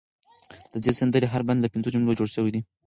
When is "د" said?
0.73-0.75